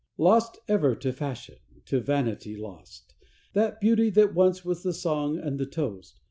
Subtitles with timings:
[0.17, 3.13] Lost ever to fashion to vanity lost,
[3.53, 6.15] That beauty that once was the song and the toast.